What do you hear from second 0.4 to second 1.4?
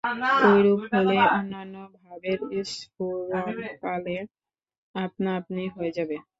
ঐরূপ হলেই